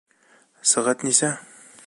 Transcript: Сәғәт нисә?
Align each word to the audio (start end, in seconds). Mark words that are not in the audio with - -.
Сәғәт 0.71 1.07
нисә? 1.09 1.31